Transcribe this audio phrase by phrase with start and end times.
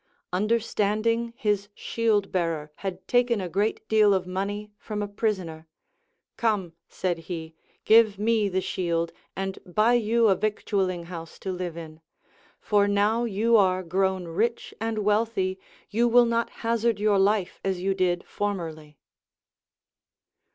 [0.33, 5.67] Understanding his shield bearer had taken a great deal of money from a pris oner,
[6.37, 7.53] Come, said he,
[7.85, 12.01] give me the shield, and buy you a victualling house to live in;
[12.59, 15.59] for now you are grown rich and Avealthy,
[15.91, 18.95] you will not hazard your life as yon did ior merlv.